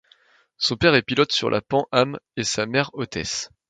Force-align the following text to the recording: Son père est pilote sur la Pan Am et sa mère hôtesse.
Son 0.57 0.77
père 0.77 0.95
est 0.95 1.03
pilote 1.03 1.31
sur 1.31 1.51
la 1.51 1.61
Pan 1.61 1.85
Am 1.91 2.17
et 2.35 2.43
sa 2.43 2.65
mère 2.65 2.89
hôtesse. 2.95 3.51